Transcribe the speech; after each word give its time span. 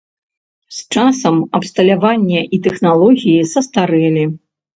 З 0.77 0.95
часам 0.95 1.35
абсталяванне 1.59 2.41
і 2.59 2.61
тэхналогіі 2.69 3.45
састарэлі. 3.53 4.27